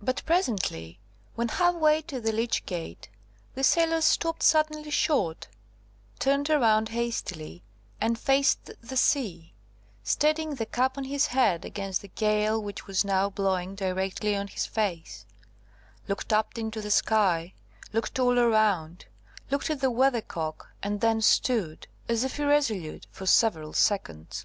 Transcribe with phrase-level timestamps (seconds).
[0.00, 1.00] But presently,
[1.34, 3.08] when half way to the Lych gate,
[3.56, 5.48] the sailor stopped suddenly short,
[6.20, 7.64] turned around hastily,
[8.00, 9.52] and faced the sea,
[10.04, 14.46] steadying the cap on his head against the gale which was now blowing directly on
[14.46, 22.22] his face–looked up into the sky–looked all around–looked at the Weathercock, and then stood, as
[22.22, 24.44] if irresolute, for several seconds.